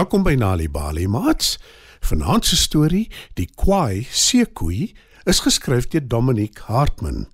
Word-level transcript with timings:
Welkom 0.00 0.22
by 0.24 0.32
Nali 0.32 0.64
Bali 0.72 1.04
Mats. 1.12 1.58
Vanaand 2.08 2.46
se 2.48 2.56
storie, 2.56 3.10
Die 3.36 3.44
Kwaai 3.52 4.06
Seekoei, 4.08 4.94
is 5.28 5.42
geskryf 5.44 5.90
deur 5.92 6.06
Dominic 6.08 6.62
Hartman. 6.70 7.26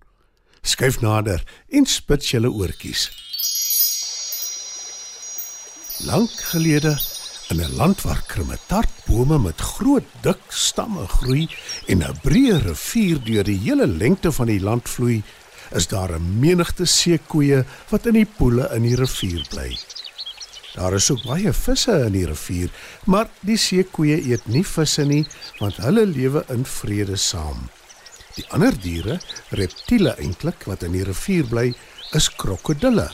Skyf 0.67 0.99
nader 0.99 1.45
en 1.71 1.87
spit 1.87 2.27
julle 2.27 2.51
oortjies. 2.51 3.05
Lank 6.11 6.35
gelede 6.51 6.97
in 7.55 7.63
'n 7.63 7.77
land 7.79 8.03
waar 8.03 8.25
krummetartbome 8.27 9.39
met 9.39 9.61
groot 9.61 10.09
dik 10.27 10.43
stamme 10.49 11.07
groei 11.07 11.47
en 11.87 12.03
'n 12.03 12.19
breë 12.27 12.59
rivier 12.67 13.23
deur 13.23 13.45
die 13.45 13.61
hele 13.63 13.87
lengte 13.87 14.33
van 14.33 14.47
die 14.47 14.61
land 14.61 14.89
vloei, 14.89 15.23
is 15.71 15.87
daar 15.87 16.19
'n 16.19 16.39
menigte 16.41 16.85
seekoeie 16.85 17.65
wat 17.91 18.07
in 18.07 18.15
die 18.15 18.31
poele 18.39 18.75
in 18.75 18.83
die 18.83 18.97
rivier 18.97 19.47
bly. 19.51 19.79
Daar 20.77 20.93
is 20.95 21.11
ook 21.11 21.23
baie 21.25 21.53
visse 21.57 21.95
in 22.05 22.13
die 22.13 22.27
rivier, 22.29 22.71
maar 23.05 23.31
die 23.41 23.57
seekoeie 23.57 24.19
eet 24.29 24.45
nie 24.53 24.65
visse 24.65 25.05
nie, 25.09 25.25
want 25.59 25.81
hulle 25.81 26.05
lewe 26.07 26.45
in 26.53 26.67
vrede 26.69 27.17
saam. 27.17 27.69
Die 28.37 28.45
ander 28.53 28.77
diere, 28.77 29.17
reptiele 29.57 30.13
eintlik 30.21 30.67
wat 30.69 30.85
in 30.85 30.93
die 30.93 31.05
rivier 31.09 31.49
bly, 31.49 31.71
is 32.13 32.29
krokodille. 32.37 33.09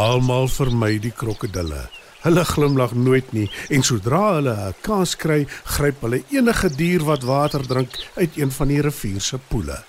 Almal 0.00 0.48
vermy 0.48 0.96
die 0.96 1.12
krokodille. 1.12 1.82
Hulle 2.22 2.44
glimlag 2.48 2.94
nooit 2.96 3.32
nie 3.36 3.48
en 3.68 3.82
sodra 3.84 4.22
hulle 4.38 4.54
'n 4.56 4.74
kans 4.80 5.16
kry, 5.16 5.44
gryp 5.76 6.00
hulle 6.00 6.22
enige 6.30 6.70
dier 6.70 7.04
wat 7.04 7.26
water 7.28 7.66
drink 7.66 7.90
uit 8.16 8.38
een 8.38 8.50
van 8.50 8.68
die 8.68 8.80
rivier 8.80 9.20
se 9.20 9.38
poele. 9.38 9.82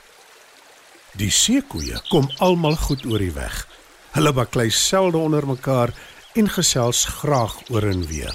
Die 1.15 1.31
seekoeie 1.31 2.01
kom 2.09 2.27
almal 2.39 2.75
goed 2.75 3.05
oor 3.05 3.19
die 3.19 3.31
weg. 3.31 3.67
Hulle 4.11 4.33
baklei 4.33 4.69
selde 4.69 5.17
onder 5.17 5.47
mekaar 5.47 5.93
en 6.33 6.49
gesels 6.49 7.05
graag 7.05 7.55
oor 7.69 7.83
en 7.87 8.05
weer. 8.07 8.33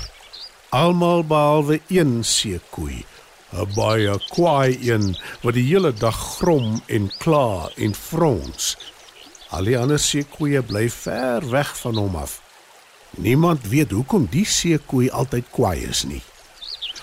Almal 0.69 1.25
behalwe 1.25 1.81
een 1.89 2.25
seekoei, 2.25 3.05
'n 3.53 3.69
baie 3.75 4.19
kwaai 4.29 4.79
een 4.91 5.17
wat 5.43 5.55
die 5.55 5.65
hele 5.65 5.93
dag 5.93 6.19
grom 6.37 6.83
en 6.87 7.11
kla 7.19 7.71
en 7.77 7.95
frons. 7.95 8.77
Al 9.51 9.65
die 9.65 9.79
ander 9.79 9.99
seekoeie 9.99 10.63
bly 10.63 10.91
ver 10.91 11.51
weg 11.51 11.79
van 11.79 11.97
hom 11.97 12.17
af. 12.17 12.41
Niemand 13.11 13.69
weet 13.69 13.91
hoekom 13.91 14.27
die 14.31 14.45
seekoei 14.45 15.11
altyd 15.11 15.45
kwaai 15.51 15.89
is 15.89 16.05
nie. 16.05 16.23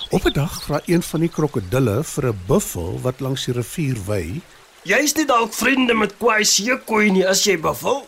Op 0.09 0.25
'n 0.25 0.33
dag 0.33 0.63
vra 0.63 0.81
een 0.85 1.03
van 1.03 1.19
die 1.19 1.29
krokodille 1.29 2.03
vir 2.03 2.27
'n 2.27 2.39
buffel 2.47 2.99
wat 3.01 3.19
langs 3.19 3.45
die 3.45 3.53
rivier 3.53 3.97
wy, 4.05 4.41
Jy's 4.85 5.15
nie 5.17 5.23
dalk 5.25 5.49
vriende 5.57 5.95
met 5.97 6.11
kwaai 6.21 6.43
seekoei 6.45 7.07
nie 7.09 7.23
as 7.25 7.39
jy 7.47 7.55
buffel. 7.57 8.03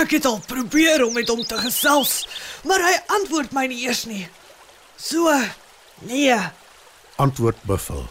Ek 0.00 0.14
het 0.16 0.24
al 0.24 0.38
probeer 0.48 1.02
om 1.04 1.12
met 1.12 1.28
hom 1.28 1.42
te 1.44 1.58
gesels, 1.60 2.24
maar 2.64 2.80
hy 2.80 2.94
antwoord 3.18 3.52
my 3.52 3.66
nie 3.68 3.82
eers 3.84 4.04
nie. 4.08 4.28
So, 4.96 5.32
nee. 6.08 6.36
antwoord 7.20 7.60
buffel. 7.68 8.06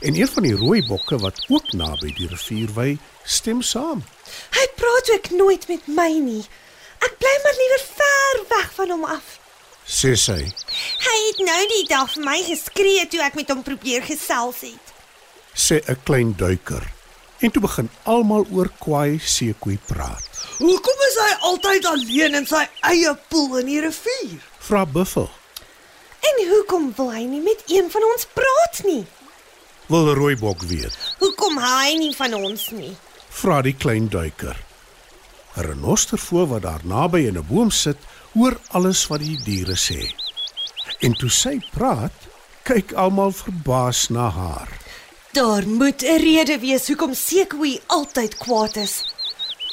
En 0.00 0.14
een 0.14 0.28
van 0.28 0.42
die 0.46 0.54
rooi 0.56 0.80
bokke 0.86 1.18
wat 1.18 1.40
ook 1.48 1.72
naby 1.76 2.12
die 2.16 2.28
rivier 2.30 2.70
wy, 2.76 2.98
stem 3.24 3.62
saam. 3.62 4.04
Hy 4.54 4.66
praat 4.78 5.10
ook 5.16 5.30
nooit 5.30 5.66
met 5.68 5.88
my 5.90 6.08
nie. 6.22 6.44
Ek 7.02 7.18
bly 7.18 7.34
maar 7.42 7.58
liewer 7.58 7.82
ver 7.96 8.40
weg 8.54 8.70
van 8.78 8.90
hom 8.94 9.04
af. 9.04 9.36
Sê 9.90 10.14
sy, 10.14 10.38
Hy 11.02 11.16
het 11.26 11.42
nou 11.42 11.60
die 11.74 11.86
dag 11.90 12.06
vir 12.14 12.24
my 12.24 12.38
geskree 12.46 13.06
toe 13.10 13.20
ek 13.26 13.34
met 13.34 13.50
hom 13.50 13.62
probeer 13.66 14.02
gesels 14.06 14.60
het. 14.62 14.94
sê 15.54 15.80
'n 15.88 15.98
klein 16.04 16.34
duiker. 16.36 16.86
En 17.40 17.50
toe 17.50 17.62
begin 17.62 17.88
almal 18.04 18.46
oor 18.52 18.68
kwaai 18.78 19.18
seekoei 19.18 19.78
praat. 19.86 20.24
Hoekom 20.58 21.04
is 21.08 21.16
hy 21.24 21.30
altyd 21.50 21.86
alleen 21.86 22.34
in 22.34 22.46
sy 22.46 22.66
eie 22.80 23.14
poel 23.28 23.58
in 23.62 23.66
die 23.66 23.80
rivier? 23.80 24.40
Vra 24.58 24.84
buffel, 24.86 25.30
En 26.20 26.36
hoekom 26.48 26.92
wil 26.96 27.08
hy 27.12 27.22
nie 27.24 27.40
met 27.40 27.62
een 27.66 27.88
van 27.90 28.04
ons 28.12 28.26
praat 28.36 28.82
nie? 28.84 29.06
wil 29.90 30.04
die 30.06 30.14
rooi 30.14 30.36
bok 30.36 30.62
weet. 30.70 30.94
Hoekom 31.18 31.56
hy 31.58 31.94
nie 31.98 32.12
van 32.14 32.34
ons 32.36 32.68
nie? 32.70 32.92
Vra 33.40 33.62
die 33.66 33.74
klein 33.74 34.06
duiker. 34.08 34.56
'n 35.56 35.64
Renostervoël 35.66 36.46
wat 36.46 36.62
daar 36.62 36.84
naby 36.84 37.24
in 37.26 37.38
'n 37.38 37.46
boom 37.48 37.70
sit, 37.70 37.96
hoor 38.34 38.54
alles 38.70 39.06
wat 39.10 39.20
die 39.20 39.38
diere 39.44 39.74
sê. 39.74 40.12
En 41.00 41.12
toe 41.12 41.30
sy 41.30 41.58
praat, 41.72 42.12
kyk 42.62 42.92
almal 42.92 43.32
verbaas 43.32 44.08
na 44.08 44.28
haar. 44.30 44.68
Daar 45.32 45.66
moet 45.68 46.02
'n 46.02 46.16
rede 46.18 46.58
wees 46.58 46.86
hoekom 46.86 47.14
Sekoe 47.14 47.80
altyd 47.86 48.36
kwaad 48.36 48.76
is. 48.76 48.94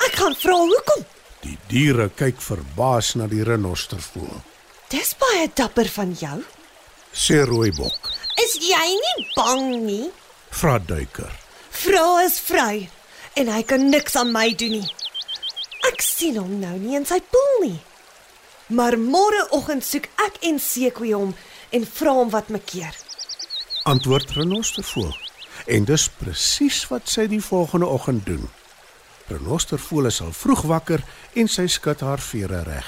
Ek 0.06 0.14
gaan 0.16 0.36
vra 0.36 0.56
hoekom. 0.56 1.06
Die 1.42 1.58
diere 1.68 2.10
kyk 2.16 2.42
verbaas 2.42 3.14
na 3.16 3.28
die 3.28 3.44
renostervoël. 3.44 4.42
Dis 4.88 5.16
baie 5.18 5.50
dapper 5.54 5.90
van 5.90 6.14
jou. 6.14 6.44
Sê 7.14 7.44
rooibok, 7.46 8.12
Is 8.46 8.54
jy 8.62 8.88
nie 9.06 9.28
bang 9.36 9.76
nie? 9.86 10.12
vra 10.50 10.78
duiker. 10.80 11.32
Vrou 11.70 12.20
is 12.26 12.40
vry 12.40 12.90
en 13.34 13.48
hy 13.48 13.64
kan 13.64 13.90
niks 13.90 14.16
aan 14.16 14.32
my 14.32 14.56
doen 14.56 14.70
nie. 14.72 14.92
Ek 15.92 16.02
sien 16.02 16.36
hom 16.38 16.60
nou 16.60 16.78
nie 16.78 16.96
in 16.96 17.06
sy 17.06 17.20
poel 17.32 17.62
nie. 17.70 17.80
Maar 18.68 18.98
môreoggend 18.98 19.84
soek 19.86 20.08
ek 20.28 20.38
en 20.42 20.60
Sekoe 20.60 21.14
hom 21.16 21.36
en 21.70 21.86
vra 21.86 22.12
hom 22.12 22.30
wat 22.30 22.50
me 22.50 22.60
keer. 22.60 22.96
Antwoord 23.84 24.32
renostervoël. 24.32 25.18
En 25.68 25.84
dis 25.88 26.06
presies 26.20 26.86
wat 26.92 27.10
sy 27.12 27.28
die 27.28 27.42
volgende 27.44 27.90
oggend 27.92 28.26
doen. 28.26 28.46
Renostervoël 29.28 30.08
is 30.08 30.22
al 30.24 30.32
vroeg 30.32 30.64
wakker 30.70 31.04
en 31.36 31.50
sy 31.52 31.68
skud 31.68 32.04
haar 32.06 32.24
vere 32.24 32.64
reg. 32.64 32.88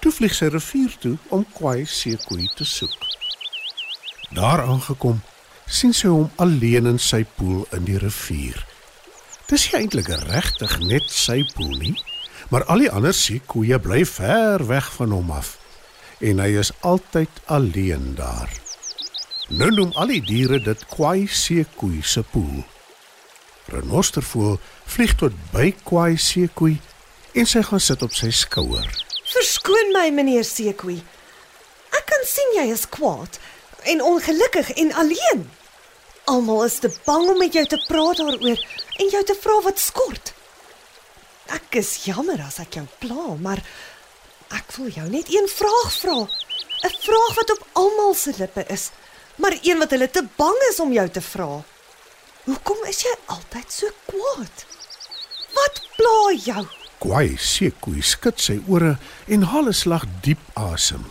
Toe 0.00 0.12
vlieg 0.14 0.34
sy 0.34 0.48
rivier 0.54 0.94
toe 1.02 1.16
om 1.34 1.44
kwaai 1.56 1.84
seekoei 1.86 2.46
te 2.56 2.64
soek. 2.64 2.94
Daar 4.30 4.62
aangekom, 4.62 5.18
sien 5.66 5.92
sy 5.94 6.08
hom 6.08 6.30
alleen 6.38 6.86
in 6.86 7.02
sy 7.02 7.24
poel 7.36 7.66
in 7.74 7.84
die 7.88 7.98
rivier. 7.98 8.62
Dis 9.50 9.66
nie 9.68 9.82
eintlik 9.82 10.12
regtig 10.30 10.78
net 10.86 11.10
sy 11.10 11.42
poel 11.56 11.74
nie, 11.82 11.96
maar 12.54 12.64
al 12.70 12.86
die 12.86 12.90
ander 12.90 13.14
seekoeie 13.14 13.78
bly 13.82 14.04
ver 14.06 14.62
weg 14.70 14.92
van 14.94 15.18
hom 15.18 15.34
af 15.34 15.56
en 16.20 16.40
hy 16.42 16.50
is 16.60 16.72
altyd 16.84 17.40
alleen 17.48 18.14
daar. 18.14 18.52
Nou 19.50 19.66
noem 19.74 19.90
al 19.98 20.12
die 20.12 20.20
diere 20.22 20.60
dit 20.62 20.82
kwaai 20.92 21.26
seekoei 21.26 22.04
se 22.06 22.22
poel. 22.22 22.60
Renostervoël 23.74 24.60
vlieg 24.94 25.16
tot 25.18 25.34
by 25.50 25.72
kwaai 25.82 26.14
seekoei 26.22 26.76
en 27.34 27.48
sy 27.50 27.62
gaan 27.66 27.82
sit 27.82 28.04
op 28.06 28.14
sy 28.14 28.30
skouer. 28.30 28.86
Verskoon 29.30 29.90
my 29.94 30.04
meneer 30.14 30.46
Sekoe. 30.46 31.00
Ek 31.98 32.06
kan 32.06 32.22
sien 32.30 32.54
jy 32.60 32.68
is 32.70 32.86
kwaad 32.94 33.40
en 33.90 34.04
ongelukkig 34.06 34.70
en 34.84 34.94
alleen. 35.02 35.42
Almal 36.30 36.64
is 36.68 36.78
te 36.84 36.92
bang 37.08 37.26
om 37.34 37.42
met 37.42 37.58
jou 37.58 37.66
te 37.66 37.80
praat 37.88 38.22
daaroor 38.22 38.64
en 39.02 39.12
jou 39.16 39.24
te 39.26 39.38
vra 39.42 39.58
wat 39.66 39.82
skort. 39.82 40.30
Ek 41.50 41.80
is 41.82 41.96
jammer 42.06 42.38
as 42.46 42.60
ek 42.62 42.78
jou 42.78 42.86
pla, 43.02 43.34
maar 43.42 43.58
ek 44.54 44.78
wil 44.78 44.94
jou 44.94 45.10
net 45.10 45.26
een 45.26 45.50
vraag 45.50 45.90
vra. 45.98 46.18
'n 46.86 46.94
Vraag 47.02 47.34
wat 47.34 47.50
op 47.50 47.66
almal 47.72 48.14
se 48.14 48.32
lippe 48.38 48.64
is, 48.70 48.90
maar 49.40 49.56
een 49.62 49.78
wat 49.78 49.90
hulle 49.90 50.10
te 50.10 50.24
bang 50.36 50.58
is 50.70 50.80
om 50.80 50.92
jou 50.92 51.08
te 51.08 51.20
vra. 51.20 51.62
Hoekom 52.44 52.84
is 52.88 53.02
jy 53.04 53.14
altyd 53.34 53.72
so 53.72 53.88
kwaad? 54.08 54.66
Wat 55.56 55.80
pla 55.96 56.18
jou? 56.44 56.64
Kwaai 57.00 57.36
seekoei 57.40 58.02
skud 58.04 58.40
sy 58.40 58.58
ore 58.68 58.96
en 59.26 59.48
haal 59.52 59.68
'n 59.68 59.80
slag 59.82 60.04
diep 60.20 60.42
asem. 60.54 61.04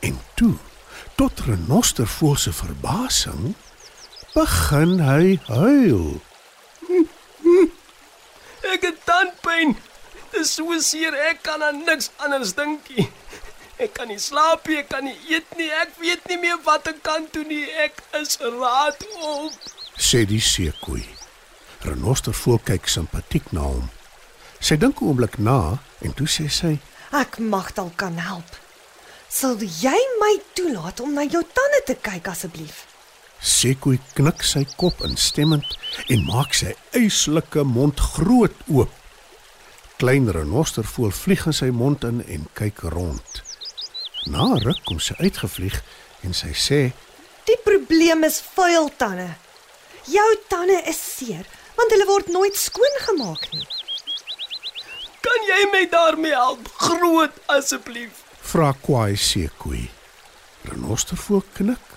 En 0.00 0.20
toe, 0.34 0.56
tot 1.16 1.40
Renostervoël 1.40 2.36
se 2.36 2.52
verbasing, 2.52 3.54
begin 4.34 5.00
hy 5.00 5.40
huil. 5.46 6.20
Ek 8.72 8.82
het 8.82 9.04
tandpyn. 9.04 9.76
Dis 10.32 10.54
so 10.54 10.76
seer 10.80 11.14
ek 11.14 11.42
kan 11.42 11.62
aan 11.62 11.84
niks 11.84 12.10
anders 12.16 12.52
dink 12.54 12.88
nie. 12.94 13.08
Ek 13.78 13.92
kan 13.94 14.08
nie 14.10 14.18
slaap 14.18 14.66
nie, 14.66 14.80
ek 14.80 14.88
kan 14.90 15.04
nie 15.06 15.14
eet 15.30 15.52
nie. 15.58 15.68
Ek 15.70 15.92
weet 16.02 16.24
nie 16.26 16.38
meer 16.42 16.58
wat 16.66 16.88
ek 16.90 16.98
kan 17.06 17.28
doen 17.30 17.46
nie. 17.46 17.62
Ek 17.78 18.00
is 18.18 18.38
raad 18.42 19.04
op. 19.22 19.54
sê 19.98 20.24
die 20.26 20.40
seekoei. 20.42 21.04
Renostervoël 21.86 22.58
kyk 22.66 22.90
simpatiek 22.90 23.52
na 23.54 23.66
hom. 23.66 23.88
Sy 24.60 24.76
dink 24.76 25.00
'n 25.00 25.06
oomblik 25.06 25.38
na 25.38 25.78
en 26.02 26.12
toe 26.14 26.26
sê 26.26 26.50
sy: 26.50 26.78
Ek 27.12 27.38
mag 27.38 27.74
dalk 27.74 27.96
kan 27.96 28.18
help. 28.18 28.50
Sal 29.28 29.56
jy 29.60 29.98
my 30.20 30.34
toelaat 30.54 31.00
om 31.00 31.14
na 31.14 31.22
jou 31.22 31.42
tande 31.42 31.80
te 31.86 31.94
kyk 31.94 32.28
asseblief? 32.28 32.86
Sekoe 33.40 33.98
knik 34.14 34.42
sy 34.42 34.64
kop 34.76 35.00
instemmend 35.06 35.78
en 36.08 36.24
maak 36.26 36.54
sy 36.54 36.74
eislike 36.92 37.62
mond 37.62 38.00
groot 38.00 38.54
oop. 38.66 38.90
Klein 39.98 40.30
renostervoël 40.30 41.12
vlieg 41.12 41.46
in 41.46 41.52
sy 41.52 41.70
mond 41.70 42.04
in 42.04 42.24
en 42.26 42.48
kyk 42.54 42.82
rond. 42.94 43.47
Na 44.28 44.58
ruk 44.60 44.80
kom 44.84 44.98
sy 45.00 45.14
uitgevlieg 45.22 45.76
en 46.26 46.34
sy 46.36 46.50
sê: 46.52 46.80
Die 47.48 47.56
probleem 47.64 48.26
is 48.28 48.40
vuil 48.54 48.90
tande. 49.00 49.28
Jou 50.08 50.28
tande 50.52 50.76
is 50.90 51.00
seer 51.00 51.46
want 51.78 51.92
hulle 51.94 52.08
word 52.08 52.32
nooit 52.34 52.56
skoon 52.58 52.96
gemaak 53.04 53.44
nie. 53.54 53.66
Kan 55.22 55.44
jy 55.46 55.60
my 55.72 55.84
daarmee 55.92 56.34
help? 56.34 56.66
Groot 56.80 57.36
asseblief. 57.54 58.24
Vra 58.50 58.72
Kwai 58.82 59.14
Sekoe. 59.16 59.84
Renostervoël 60.66 61.44
knik. 61.54 61.94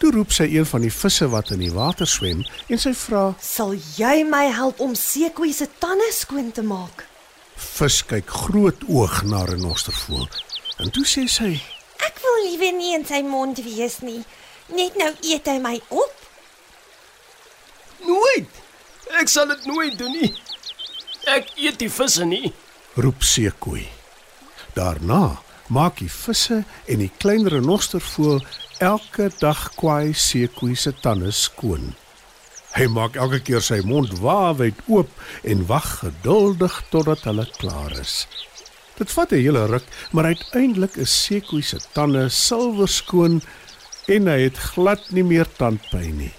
Toe 0.00 0.12
roep 0.14 0.34
sy 0.36 0.46
een 0.52 0.68
van 0.68 0.84
die 0.84 0.92
visse 0.92 1.26
wat 1.32 1.50
in 1.54 1.64
die 1.64 1.72
water 1.72 2.08
swem 2.08 2.44
en 2.68 2.82
sy 2.82 2.92
vra: 3.06 3.30
Sal 3.42 3.74
jy 3.96 4.20
my 4.28 4.46
help 4.54 4.84
om 4.84 4.94
Sekoe 4.94 5.50
se 5.56 5.66
tande 5.82 6.12
skoon 6.14 6.52
te 6.54 6.62
maak? 6.62 7.06
Vis 7.60 8.00
kyk 8.08 8.30
groot 8.44 8.86
oog 8.88 9.22
na 9.28 9.42
Renostervoël. 9.50 10.30
En 10.80 10.90
toe 10.90 11.04
sê 11.04 11.26
sy: 11.28 11.52
Ek 12.06 12.20
wil 12.24 12.38
liewer 12.46 12.72
nie 12.76 12.94
in 12.96 13.04
sy 13.08 13.20
mond 13.26 13.60
wees 13.64 14.00
nie. 14.06 14.22
Net 14.72 14.96
nou 14.96 15.10
eet 15.26 15.48
hy 15.50 15.58
my 15.60 15.76
op. 15.92 16.16
Nooit. 18.06 18.60
Ek 19.20 19.28
sal 19.28 19.50
dit 19.50 19.66
nooit 19.68 19.98
doen 19.98 20.14
nie. 20.14 20.32
Ek 21.28 21.50
eet 21.60 21.80
die 21.82 21.90
visse 21.92 22.24
nie. 22.24 22.52
roep 22.96 23.22
Sekoe. 23.22 23.84
Daarna 24.74 25.40
maak 25.70 26.00
die 26.00 26.10
visse 26.10 26.62
en 26.90 27.02
die 27.02 27.12
klein 27.22 27.46
renostervoël 27.48 28.40
elke 28.82 29.30
dag 29.38 29.68
Kwai 29.78 30.12
Sekoe 30.14 30.76
se 30.76 30.92
tande 31.02 31.30
skoon. 31.32 31.92
Hy 32.74 32.86
maak 32.90 33.18
elke 33.18 33.40
keer 33.46 33.62
sy 33.66 33.80
mond 33.86 34.14
waawyd 34.22 34.78
oop 34.88 35.10
en 35.42 35.66
wag 35.70 35.88
geduldig 36.02 36.76
totdat 36.90 37.26
hulle 37.28 37.46
klaar 37.58 37.94
is. 37.98 38.24
Dit 39.00 39.12
vat 39.16 39.30
'n 39.32 39.40
hele 39.40 39.64
ruk, 39.66 39.86
maar 40.12 40.24
uiteindelik 40.24 40.94
is 40.96 41.22
Sekoe 41.22 41.62
se 41.62 41.78
tande 41.92 42.28
silwerskoon 42.28 43.42
en 44.06 44.26
hy 44.26 44.40
het 44.40 44.58
glad 44.58 45.10
nie 45.10 45.24
meer 45.24 45.46
tandpyn 45.56 46.16
nie. 46.16 46.32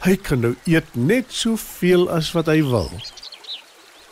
Hy 0.00 0.16
kan 0.16 0.40
nou 0.40 0.54
eet 0.64 0.94
net 0.94 1.24
soveel 1.28 2.08
as 2.10 2.32
wat 2.32 2.46
hy 2.46 2.62
wil. 2.62 2.90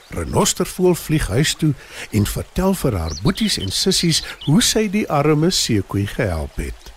Renostervoël 0.08 0.94
vlieg 0.94 1.26
huis 1.26 1.54
toe 1.54 1.72
en 2.10 2.26
vertel 2.26 2.74
vir 2.74 2.98
haar 2.98 3.14
boeties 3.22 3.56
en 3.58 3.72
sissies 3.72 4.22
hoe 4.44 4.62
sy 4.62 4.88
die 4.88 5.08
arme 5.08 5.50
seekoei 5.50 6.06
gehelp 6.06 6.56
het. 6.56 6.92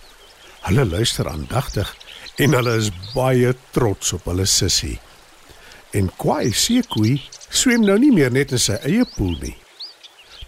Hulle 0.60 0.84
luister 0.84 1.28
aandagtig 1.28 1.96
en 2.36 2.52
hulle 2.52 2.76
is 2.76 2.90
baie 3.14 3.54
trots 3.70 4.12
op 4.12 4.24
hulle 4.24 4.46
sussie. 4.46 4.98
En 5.90 6.12
Kwai 6.16 6.52
seekoei 6.52 7.16
swem 7.48 7.80
nou 7.80 7.98
nie 7.98 8.12
meer 8.12 8.30
net 8.30 8.52
in 8.52 8.58
sy 8.58 8.76
eie 8.84 9.08
poel 9.16 9.38
nie. 9.40 9.56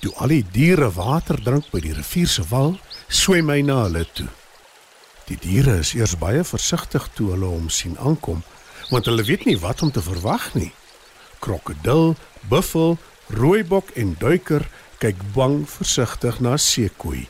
Toe 0.00 0.12
al 0.17 0.32
die 0.32 0.44
diere 0.52 0.88
water 0.97 1.37
drink 1.44 1.69
by 1.73 1.82
die 1.85 1.93
rivier 1.93 2.29
se 2.29 2.44
wal, 2.49 2.79
swem 3.08 3.50
hy 3.52 3.61
na 3.67 3.82
hulle 3.85 4.06
toe. 4.17 4.29
Die 5.29 5.37
diere 5.38 5.76
is 5.82 5.93
eers 5.94 6.17
baie 6.19 6.41
versigtig 6.47 7.05
toe 7.14 7.35
hulle 7.35 7.50
hom 7.52 7.69
sien 7.70 7.99
aankom, 8.00 8.41
want 8.91 9.06
hulle 9.11 9.26
weet 9.29 9.44
nie 9.47 9.58
wat 9.61 9.85
om 9.85 9.93
te 9.93 10.02
verwag 10.02 10.49
nie. 10.56 10.73
Krokodil, 11.44 12.17
buffel, 12.49 12.97
rooibok 13.37 13.93
en 14.00 14.17
duiker 14.19 14.64
kyk 15.00 15.20
bang 15.37 15.62
versigtig 15.69 16.41
na 16.44 16.56
seekoei. 16.56 17.26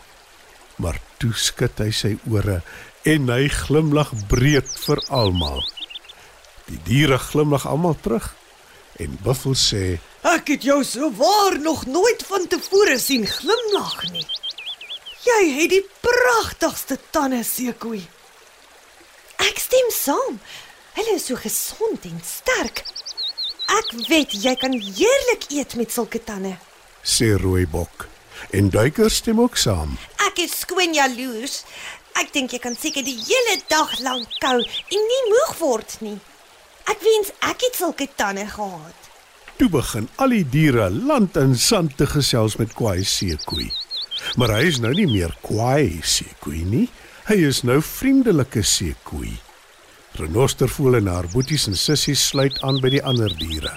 Maar 0.81 0.96
toe 1.20 1.34
skud 1.37 1.82
hy 1.82 1.90
sy 1.93 2.14
ore 2.31 2.61
en 3.08 3.28
hy 3.34 3.50
glimlag 3.52 4.14
breed 4.31 4.70
vir 4.87 5.02
almal. 5.12 5.61
Die 6.70 6.78
diere 6.87 7.19
glimlag 7.20 7.66
almal 7.69 7.99
terug 8.00 8.32
en 9.02 9.19
buffel 9.25 9.58
sê: 9.58 9.99
Ek 10.20 10.50
het 10.52 10.62
jou 10.62 10.82
so 10.84 11.08
waar 11.17 11.58
nog 11.61 11.87
nooit 11.87 12.22
van 12.28 12.46
tevore 12.46 12.99
sien 13.00 13.26
glimlag 13.26 14.02
nie. 14.12 14.26
Jy 15.25 15.40
het 15.56 15.70
die 15.72 15.84
pragtigste 16.00 16.99
tande, 17.11 17.40
Sekoe. 17.44 18.02
Ek 19.40 19.58
stem 19.58 19.88
saam. 19.93 20.40
Hulle 20.96 21.14
is 21.17 21.26
so 21.31 21.37
gesond 21.40 22.05
en 22.05 22.20
sterk. 22.25 22.84
Ek 23.70 23.93
weet 24.08 24.34
jy 24.44 24.55
kan 24.61 24.75
heerlik 24.76 25.46
eet 25.49 25.76
met 25.81 25.93
sulke 25.93 26.20
tande. 26.25 26.56
sê 27.02 27.32
rooibok. 27.40 28.08
En 28.52 28.70
duiker 28.70 29.11
stem 29.11 29.40
ook 29.40 29.56
saam. 29.56 29.96
Ek 30.26 30.38
is 30.44 30.58
skoon 30.61 30.94
jaloers. 30.94 31.62
Ek 32.20 32.32
dink 32.32 32.52
jy 32.52 32.58
kan 32.58 32.76
seker 32.76 33.05
die 33.05 33.16
hele 33.16 33.61
dag 33.69 33.99
lank 34.00 34.28
kou 34.40 34.58
en 34.61 35.06
nie 35.12 35.23
moeg 35.31 35.55
word 35.58 35.96
nie. 36.00 36.19
Ek 36.84 37.00
wens 37.00 37.32
ek 37.40 37.64
het 37.69 37.76
sulke 37.76 38.08
tande 38.16 38.44
gehad. 38.46 39.09
Toe 39.60 39.68
begin 39.68 40.06
al 40.16 40.32
die 40.32 40.44
diere 40.48 40.86
land 40.88 41.34
en 41.36 41.50
sand 41.52 41.92
te 42.00 42.06
gesels 42.08 42.54
met 42.56 42.70
Kwai 42.72 43.02
Seekoei. 43.04 43.66
Maar 44.40 44.54
hy 44.54 44.62
is 44.70 44.78
nou 44.80 44.94
nie 44.96 45.04
meer 45.04 45.34
Kwai 45.44 46.00
Seekoei 46.00 46.62
nie. 46.64 46.86
Hy 47.28 47.36
is 47.44 47.60
nou 47.68 47.76
vriendelike 47.84 48.62
Seekoei. 48.64 49.34
Renostervoël 50.16 51.02
en 51.02 51.12
haar 51.12 51.28
boeties 51.34 51.68
en 51.68 51.76
sissies 51.76 52.22
sluit 52.30 52.56
aan 52.64 52.80
by 52.80 52.94
die 52.94 53.04
ander 53.04 53.36
diere. 53.36 53.74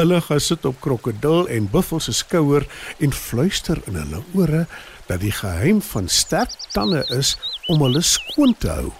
Hulle 0.00 0.18
gaan 0.26 0.42
sit 0.42 0.66
op 0.66 0.82
krokodil 0.82 1.46
en 1.46 1.70
buffel 1.70 2.02
se 2.02 2.18
skouer 2.18 2.66
en 2.98 3.14
fluister 3.14 3.78
in 3.86 4.02
hulle 4.02 4.24
ore 4.34 4.64
dat 5.06 5.22
die 5.22 5.30
geheim 5.30 5.78
van 5.94 6.10
sterk 6.10 6.58
tande 6.74 7.06
is 7.14 7.36
om 7.70 7.86
hulle 7.86 8.02
skoon 8.02 8.58
te 8.58 8.74
hou. 8.80 8.90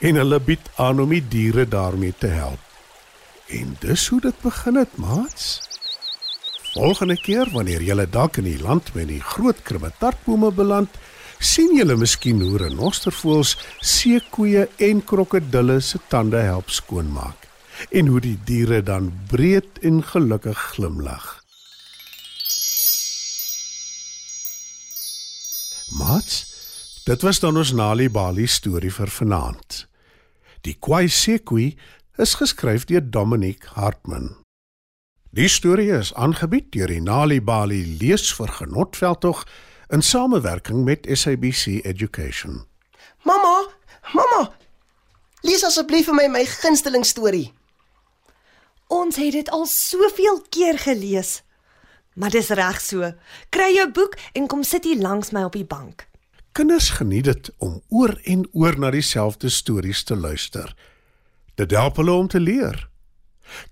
En 0.00 0.16
hulle 0.16 0.40
bied 0.40 0.72
aan 0.80 1.04
om 1.04 1.12
die 1.12 1.20
diere 1.20 1.68
daarmee 1.68 2.16
te 2.16 2.32
help. 2.32 2.64
En 3.46 3.76
dis 3.80 4.08
hoe 4.08 4.20
dit 4.20 4.40
begin 4.42 4.74
het, 4.74 4.96
maats. 4.96 5.60
Volgende 6.72 7.16
keer 7.20 7.48
wanneer 7.54 7.82
jy 7.82 8.06
dalk 8.10 8.36
in 8.36 8.48
die 8.48 8.60
land 8.60 8.92
met 8.94 9.08
die 9.08 9.20
groot 9.22 9.62
krummetartbome 9.62 10.50
beland, 10.52 10.90
sien 11.38 11.76
jy 11.76 11.86
miskien 11.96 12.40
hoe 12.42 12.58
renostervoëls, 12.58 13.56
seekoeie 13.80 14.66
en 14.76 15.02
krokodille 15.04 15.80
se 15.80 16.00
tande 16.08 16.40
help 16.42 16.70
skoonmaak 16.70 17.44
en 17.92 18.06
hoe 18.08 18.20
die 18.24 18.38
diere 18.48 18.80
dan 18.82 19.10
breed 19.28 19.78
en 19.84 20.00
gelukkig 20.02 20.58
glimlag. 20.72 21.26
Mats, 25.96 26.46
dit 27.04 27.22
was 27.22 27.40
dan 27.40 27.56
ons 27.56 27.72
Nali 27.76 28.08
Bali 28.10 28.46
storie 28.48 28.92
vir 28.92 29.12
vanaand. 29.12 29.84
Die 30.64 30.74
Kwai 30.80 31.06
Sekoe 31.12 31.74
is 32.16 32.34
geskryf 32.34 32.84
deur 32.88 33.10
Dominic 33.10 33.64
Hartman. 33.76 34.36
Die 35.36 35.48
storie 35.48 35.90
is 35.92 36.14
aangebied 36.14 36.70
deur 36.72 36.88
die 36.88 37.00
Nali 37.04 37.42
Bali 37.44 37.82
leesvergenotveldtog 38.00 39.42
in 39.92 40.02
samewerking 40.02 40.84
met 40.84 41.04
SABC 41.12 41.84
Education. 41.84 42.64
Mamma, 43.22 43.66
mamma. 44.12 44.54
Lees 45.44 45.64
asseblief 45.64 46.08
vir 46.08 46.16
my 46.16 46.26
my 46.32 46.44
gunsteling 46.48 47.04
storie. 47.04 47.52
Ons 48.88 49.20
het 49.20 49.36
dit 49.36 49.52
al 49.52 49.66
soveel 49.68 50.40
keer 50.48 50.78
gelees. 50.78 51.42
Maar 52.14 52.32
dis 52.32 52.48
reg 52.48 52.80
so. 52.80 53.12
Kry 53.52 53.74
jou 53.76 53.90
boek 53.92 54.16
en 54.32 54.48
kom 54.48 54.64
sit 54.64 54.88
hier 54.88 55.02
langs 55.02 55.34
my 55.36 55.44
op 55.44 55.52
die 55.52 55.68
bank. 55.68 56.08
Kinders 56.56 56.94
geniet 56.96 57.28
dit 57.28 57.52
om 57.58 57.82
oor 57.92 58.16
en 58.24 58.48
oor 58.56 58.78
na 58.80 58.90
dieselfde 58.90 59.52
stories 59.52 60.04
te 60.08 60.16
luister. 60.16 60.72
Dit 61.56 61.72
help 61.72 61.96
hulle 61.96 62.12
om 62.12 62.28
te 62.28 62.40
leer. 62.40 62.88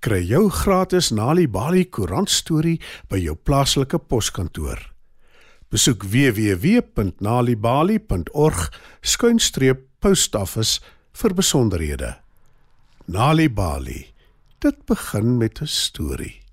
Kry 0.01 0.23
jou 0.25 0.51
gratis 0.51 1.11
Nali 1.13 1.49
Bali 1.51 1.85
koerant 1.91 2.31
storie 2.31 2.81
by 3.11 3.19
jou 3.21 3.37
plaaslike 3.37 3.99
poskantoor. 4.09 4.95
Besoek 5.75 6.05
www.nalibali.org 6.07 8.73
skuinstreep 9.03 9.89
postoffice 10.01 10.81
vir 11.19 11.35
besonderhede. 11.35 12.15
Nali 13.07 13.49
Bali. 13.51 14.15
Dit 14.63 14.87
begin 14.87 15.39
met 15.39 15.61
'n 15.61 15.67
storie. 15.67 16.44